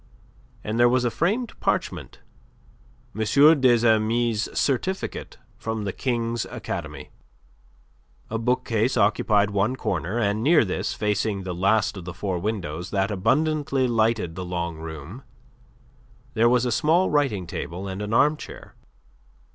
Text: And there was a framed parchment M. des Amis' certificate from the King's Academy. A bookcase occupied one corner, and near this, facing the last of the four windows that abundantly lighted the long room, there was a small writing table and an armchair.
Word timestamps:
And 0.63 0.79
there 0.79 0.89
was 0.89 1.05
a 1.05 1.11
framed 1.11 1.53
parchment 1.59 2.21
M. 3.15 3.23
des 3.61 3.87
Amis' 3.87 4.49
certificate 4.51 5.37
from 5.59 5.83
the 5.83 5.93
King's 5.93 6.45
Academy. 6.45 7.11
A 8.27 8.39
bookcase 8.39 8.97
occupied 8.97 9.51
one 9.51 9.75
corner, 9.75 10.17
and 10.17 10.41
near 10.41 10.65
this, 10.65 10.95
facing 10.95 11.43
the 11.43 11.53
last 11.53 11.97
of 11.97 12.05
the 12.05 12.15
four 12.15 12.39
windows 12.39 12.89
that 12.89 13.11
abundantly 13.11 13.87
lighted 13.87 14.33
the 14.33 14.43
long 14.43 14.77
room, 14.77 15.21
there 16.33 16.49
was 16.49 16.65
a 16.65 16.71
small 16.71 17.11
writing 17.11 17.45
table 17.45 17.87
and 17.87 18.01
an 18.01 18.11
armchair. 18.11 18.73